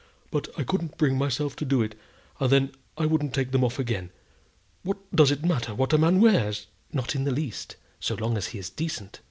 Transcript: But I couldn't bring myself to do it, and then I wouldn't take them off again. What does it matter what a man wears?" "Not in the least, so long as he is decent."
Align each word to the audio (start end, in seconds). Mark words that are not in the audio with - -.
But 0.31 0.47
I 0.57 0.63
couldn't 0.63 0.97
bring 0.97 1.15
myself 1.15 1.55
to 1.57 1.63
do 1.63 1.83
it, 1.83 1.93
and 2.39 2.49
then 2.51 2.71
I 2.97 3.05
wouldn't 3.05 3.35
take 3.35 3.51
them 3.51 3.63
off 3.63 3.77
again. 3.77 4.09
What 4.81 4.97
does 5.15 5.29
it 5.29 5.45
matter 5.45 5.75
what 5.75 5.93
a 5.93 5.97
man 5.99 6.19
wears?" 6.19 6.65
"Not 6.91 7.13
in 7.13 7.23
the 7.23 7.29
least, 7.29 7.75
so 7.99 8.15
long 8.15 8.35
as 8.35 8.47
he 8.47 8.57
is 8.57 8.71
decent." 8.71 9.19